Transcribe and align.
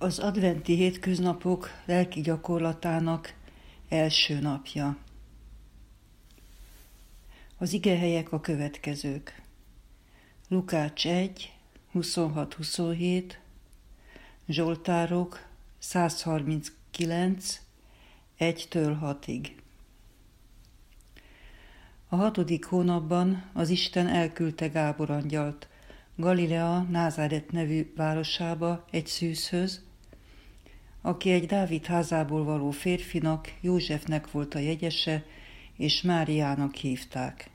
Az 0.00 0.18
adventi 0.18 0.74
hétköznapok 0.74 1.70
lelki 1.84 2.20
gyakorlatának 2.20 3.34
első 3.88 4.40
napja. 4.40 4.96
Az 7.56 7.72
igehelyek 7.72 8.32
a 8.32 8.40
következők. 8.40 9.42
Lukács 10.48 11.06
1, 11.06 11.54
26-27, 11.94 13.32
Zsoltárok 14.48 15.46
139, 15.78 17.60
1-től 18.38 18.96
6-ig. 19.02 19.50
A 22.08 22.16
hatodik 22.16 22.64
hónapban 22.64 23.50
az 23.52 23.68
Isten 23.68 24.06
elküldte 24.06 24.68
Gábor 24.68 25.10
angyalt, 25.10 25.68
Galilea 26.16 26.82
Názáret 26.82 27.52
nevű 27.52 27.92
városába 27.96 28.84
egy 28.90 29.06
szűzhöz, 29.06 29.86
aki 31.08 31.30
egy 31.30 31.46
Dávid 31.46 31.84
házából 31.84 32.44
való 32.44 32.70
férfinak, 32.70 33.52
Józsefnek 33.60 34.30
volt 34.30 34.54
a 34.54 34.58
jegyese, 34.58 35.24
és 35.76 36.02
Máriának 36.02 36.74
hívták. 36.74 37.50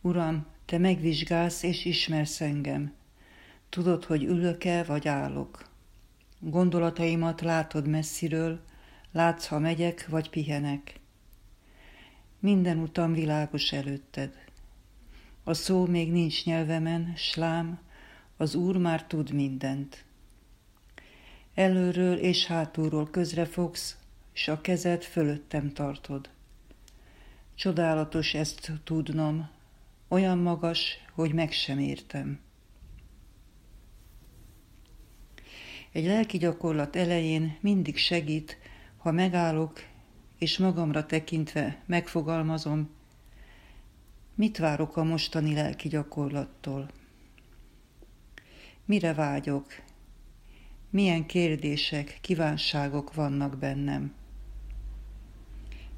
Uram, 0.00 0.46
te 0.64 0.78
megvizsgálsz 0.78 1.62
és 1.62 1.84
ismersz 1.84 2.40
engem. 2.40 2.94
Tudod, 3.68 4.04
hogy 4.04 4.24
ülök-e 4.24 4.84
vagy 4.84 5.08
állok. 5.08 5.70
Gondolataimat 6.38 7.40
látod 7.40 7.86
messziről, 7.88 8.60
látsz, 9.12 9.46
ha 9.46 9.58
megyek 9.58 10.08
vagy 10.08 10.30
pihenek. 10.30 11.00
Minden 12.38 12.78
utam 12.78 13.12
világos 13.12 13.72
előtted. 13.72 14.34
A 15.44 15.54
szó 15.54 15.86
még 15.86 16.12
nincs 16.12 16.44
nyelvemen, 16.44 17.12
slám, 17.16 17.85
az 18.36 18.54
Úr 18.54 18.76
már 18.76 19.06
tud 19.06 19.32
mindent. 19.32 20.04
Előről 21.54 22.16
és 22.16 22.46
hátulról 22.46 23.10
közrefogsz, 23.10 23.96
s 24.32 24.48
a 24.48 24.60
kezed 24.60 25.02
fölöttem 25.02 25.72
tartod. 25.72 26.30
Csodálatos 27.54 28.34
ezt 28.34 28.72
tudnom, 28.84 29.48
olyan 30.08 30.38
magas, 30.38 30.98
hogy 31.12 31.32
meg 31.32 31.52
sem 31.52 31.78
értem. 31.78 32.40
Egy 35.92 36.04
lelki 36.04 36.38
gyakorlat 36.38 36.96
elején 36.96 37.56
mindig 37.60 37.96
segít, 37.96 38.58
ha 38.96 39.10
megállok, 39.10 39.80
és 40.38 40.58
magamra 40.58 41.06
tekintve 41.06 41.82
megfogalmazom, 41.86 42.90
mit 44.34 44.58
várok 44.58 44.96
a 44.96 45.04
mostani 45.04 45.54
lelki 45.54 45.88
gyakorlattól. 45.88 46.90
Mire 48.86 49.14
vágyok? 49.14 49.66
Milyen 50.90 51.26
kérdések, 51.26 52.18
kívánságok 52.20 53.14
vannak 53.14 53.58
bennem? 53.58 54.14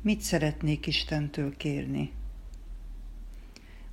Mit 0.01 0.21
szeretnék 0.21 0.87
Istentől 0.87 1.57
kérni? 1.57 2.13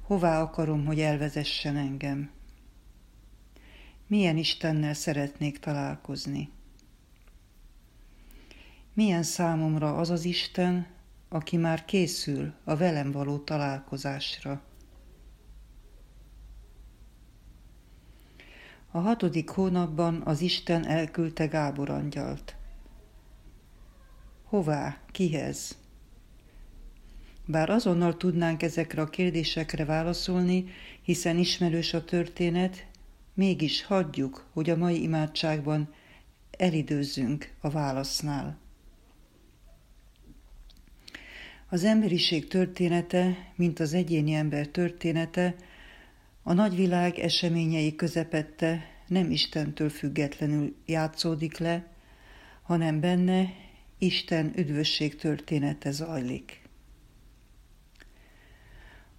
Hová 0.02 0.42
akarom, 0.42 0.86
hogy 0.86 1.00
elvezessen 1.00 1.78
engem? 1.78 2.30
Milyen 4.08 4.38
Istennel 4.38 4.94
szeretnék 4.94 5.60
találkozni? 5.60 6.50
Milyen 8.94 9.24
számomra 9.24 9.98
az 9.98 10.10
az 10.10 10.26
Isten, 10.26 10.88
aki 11.30 11.58
már 11.58 11.86
készül 11.86 12.54
a 12.64 12.76
velem 12.76 13.12
való 13.12 13.38
találkozásra? 13.38 14.62
A 18.96 19.00
hatodik 19.00 19.50
hónapban 19.50 20.22
az 20.26 20.42
Isten 20.42 20.86
elküldte 20.86 21.46
Gábor 21.46 21.90
angyalt. 21.90 22.56
Hová? 24.44 24.98
Kihez? 25.12 25.78
Bár 27.46 27.70
azonnal 27.70 28.18
tudnánk 28.18 28.64
ezekre 28.64 29.02
a 29.02 29.10
kérdésekre 29.10 29.86
válaszolni, 29.86 30.66
hiszen 31.02 31.38
ismerős 31.38 31.94
a 31.94 32.06
történet, 32.06 32.88
mégis 33.34 33.84
hagyjuk, 33.84 34.46
hogy 34.54 34.70
a 34.70 34.78
mai 34.78 35.02
imádságban 35.02 35.94
elidőzzünk 36.58 37.54
a 37.62 37.70
válasznál. 37.70 38.58
Az 41.70 41.84
emberiség 41.84 42.48
története, 42.48 43.52
mint 43.56 43.80
az 43.80 43.94
egyéni 43.94 44.34
ember 44.34 44.68
története, 44.68 45.56
a 46.48 46.54
nagyvilág 46.54 47.20
eseményei 47.20 47.96
közepette 47.96 48.86
nem 49.08 49.32
Istentől 49.32 49.90
függetlenül 49.90 50.76
játszódik 50.86 51.58
le, 51.58 51.88
hanem 52.62 53.00
benne 53.00 53.54
Isten 53.98 54.54
üdvösség 54.56 55.16
története 55.16 55.92
zajlik. 55.92 56.62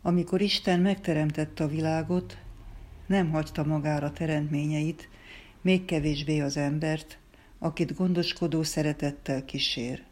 Amikor 0.02 0.40
Isten 0.40 0.80
megteremtette 0.80 1.64
a 1.64 1.68
világot, 1.68 2.38
nem 3.06 3.30
hagyta 3.30 3.64
magára 3.64 4.12
teremtményeit, 4.12 5.08
még 5.60 5.84
kevésbé 5.84 6.40
az 6.40 6.56
embert, 6.56 7.18
akit 7.58 7.94
gondoskodó 7.94 8.62
szeretettel 8.62 9.44
kísér. 9.44 10.04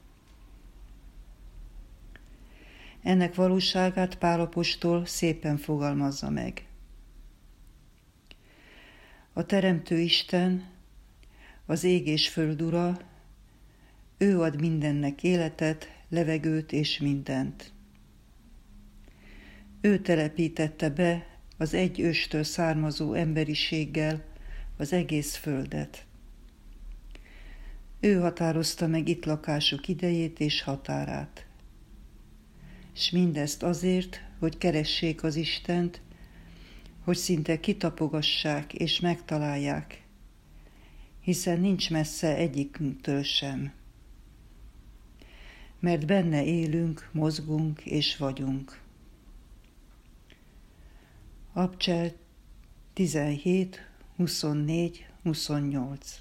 Ennek 3.03 3.35
valóságát 3.35 4.19
Pálapostól 4.19 5.07
szépen 5.07 5.57
fogalmazza 5.57 6.31
meg. 6.31 6.67
A 9.37 9.47
Teremtő 9.47 9.99
Isten, 9.99 10.65
az 11.67 11.85
ég 11.85 12.07
és 12.07 12.29
föld 12.29 12.63
ura, 12.63 13.01
ő 14.19 14.41
ad 14.41 14.61
mindennek 14.61 15.23
életet, 15.23 15.89
levegőt 16.09 16.73
és 16.73 16.99
mindent. 16.99 17.73
Ő 19.81 19.99
telepítette 19.99 20.91
be 20.91 21.27
az 21.57 21.75
egy 21.75 22.01
őstől 22.01 22.43
származó 22.43 23.13
emberiséggel 23.13 24.25
az 24.77 24.93
egész 24.93 25.37
földet. 25.37 26.07
Ő 28.01 28.21
határozta 28.21 28.87
meg 28.87 29.09
itt 29.09 29.25
lakásuk 29.25 29.89
idejét 29.89 30.41
és 30.41 30.63
határát. 30.63 31.47
És 32.95 33.11
mindezt 33.11 33.63
azért, 33.63 34.21
hogy 34.39 34.59
keressék 34.59 35.23
az 35.23 35.37
Istent, 35.37 36.01
hogy 37.05 37.17
szinte 37.17 37.61
kitapogassák 37.61 38.75
és 38.75 39.01
megtalálják, 39.01 40.03
hiszen 41.21 41.61
nincs 41.61 41.91
messze 41.91 42.37
egyikünktől 42.37 43.23
sem. 43.23 43.73
Mert 45.81 46.07
benne 46.07 46.45
élünk, 46.45 47.09
mozgunk 47.13 47.81
és 47.85 48.17
vagyunk. 48.17 48.81
Abcsel 51.53 52.13
17, 52.93 53.89
24, 54.17 55.07
28 55.23 56.19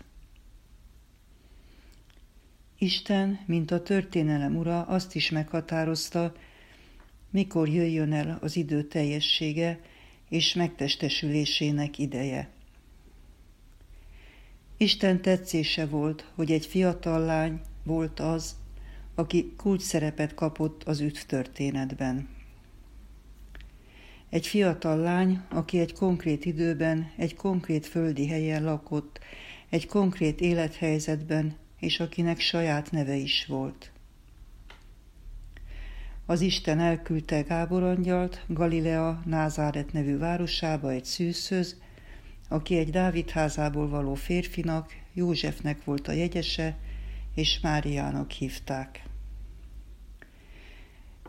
Isten, 2.78 3.40
mint 3.46 3.72
a 3.72 3.82
történelem 3.82 4.58
ura, 4.58 4.82
azt 4.82 5.16
is 5.16 5.30
meghatározta, 5.30 6.34
mikor 7.30 7.70
jöjjön 7.70 8.14
el 8.14 8.38
az 8.42 8.56
idő 8.56 8.84
teljessége 8.84 9.80
és 10.34 10.54
megtestesülésének 10.54 11.98
ideje. 11.98 12.50
Isten 14.78 15.22
tetszése 15.22 15.86
volt, 15.86 16.32
hogy 16.36 16.52
egy 16.52 16.66
fiatal 16.66 17.20
lány 17.20 17.62
volt 17.84 18.20
az, 18.20 18.56
aki 19.16 19.54
kulcs 19.58 19.82
szerepet 19.82 20.34
kapott 20.34 20.84
az 20.84 21.00
üt 21.00 21.28
történetben. 21.28 22.30
Egy 24.30 24.48
fiatal 24.48 24.98
lány, 24.98 25.42
aki 25.50 25.80
egy 25.80 25.94
konkrét 25.94 26.46
időben, 26.46 27.12
egy 27.18 27.36
konkrét 27.36 27.86
földi 27.86 28.28
helyen 28.28 28.64
lakott, 28.64 29.20
egy 29.70 29.88
konkrét 29.88 30.42
élethelyzetben, 30.42 31.56
és 31.80 32.00
akinek 32.00 32.40
saját 32.40 32.92
neve 32.92 33.16
is 33.16 33.46
volt. 33.46 33.93
Az 36.26 36.42
Isten 36.42 36.80
elküldte 36.80 37.42
Gábor 37.42 37.84
angyalt 37.84 38.44
Galilea 38.48 39.22
Názáret 39.26 39.94
nevű 39.94 40.18
városába 40.18 40.92
egy 40.92 41.06
szűzhöz, 41.06 41.82
aki 42.50 42.78
egy 42.78 42.90
Dávid 42.90 43.30
házából 43.30 43.90
való 43.90 44.14
férfinak, 44.14 44.96
Józsefnek 45.14 45.84
volt 45.84 46.08
a 46.08 46.12
jegyese, 46.12 46.78
és 47.36 47.60
Máriának 47.60 48.32
hívták. 48.32 49.04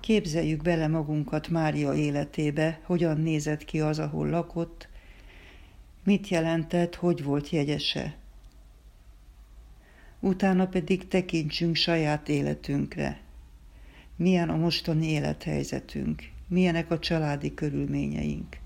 Képzeljük 0.00 0.62
bele 0.62 0.88
magunkat 0.88 1.48
Mária 1.48 1.94
életébe, 1.94 2.80
hogyan 2.82 3.20
nézett 3.20 3.64
ki 3.64 3.80
az, 3.80 3.98
ahol 3.98 4.28
lakott, 4.28 4.88
mit 6.04 6.28
jelentett, 6.28 6.94
hogy 6.94 7.22
volt 7.22 7.50
jegyese. 7.50 8.16
Utána 10.20 10.66
pedig 10.66 11.08
tekintsünk 11.08 11.74
saját 11.74 12.28
életünkre. 12.28 13.23
Milyen 14.16 14.48
a 14.48 14.56
mostani 14.56 15.06
élethelyzetünk, 15.06 16.22
milyenek 16.48 16.90
a 16.90 16.98
családi 16.98 17.54
körülményeink. 17.54 18.56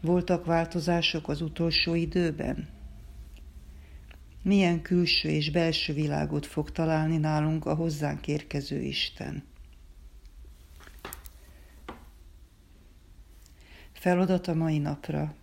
Voltak 0.00 0.44
változások 0.44 1.28
az 1.28 1.40
utolsó 1.40 1.94
időben? 1.94 2.68
Milyen 4.42 4.82
külső 4.82 5.28
és 5.28 5.50
belső 5.50 5.92
világot 5.92 6.46
fog 6.46 6.70
találni 6.70 7.16
nálunk 7.16 7.66
a 7.66 7.74
hozzánk 7.74 8.28
érkező 8.28 8.80
Isten? 8.80 9.42
Feladat 13.92 14.48
a 14.48 14.54
mai 14.54 14.78
napra. 14.78 15.34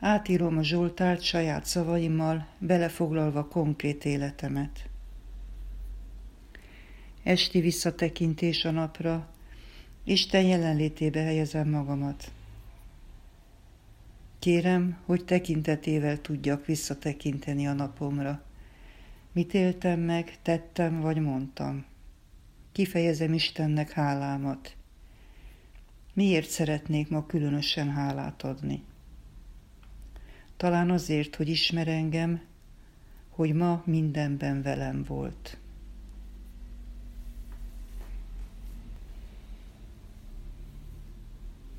Átírom 0.00 0.58
a 0.58 0.62
Zsoltárt 0.62 1.22
saját 1.22 1.64
szavaimmal, 1.64 2.46
belefoglalva 2.58 3.48
konkrét 3.48 4.04
életemet. 4.04 4.88
Esti 7.24 7.60
visszatekintés 7.60 8.64
a 8.64 8.70
napra, 8.70 9.28
Isten 10.04 10.42
jelenlétébe 10.42 11.20
helyezem 11.20 11.68
magamat. 11.68 12.32
Kérem, 14.38 14.98
hogy 15.04 15.24
tekintetével 15.24 16.20
tudjak 16.20 16.66
visszatekinteni 16.66 17.66
a 17.66 17.72
napomra. 17.72 18.42
Mit 19.32 19.54
éltem 19.54 20.00
meg, 20.00 20.38
tettem 20.42 21.00
vagy 21.00 21.20
mondtam. 21.20 21.84
Kifejezem 22.72 23.32
Istennek 23.32 23.90
hálámat. 23.90 24.76
Miért 26.14 26.48
szeretnék 26.48 27.08
ma 27.08 27.26
különösen 27.26 27.90
hálát 27.90 28.42
adni? 28.42 28.82
Talán 30.56 30.90
azért, 30.90 31.36
hogy 31.36 31.48
ismer 31.48 31.88
engem, 31.88 32.40
hogy 33.28 33.52
ma 33.52 33.82
mindenben 33.86 34.62
velem 34.62 35.04
volt. 35.04 35.58